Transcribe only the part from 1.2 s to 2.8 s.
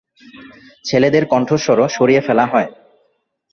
কণ্ঠস্বরও সরিয়ে ফেলা হয়।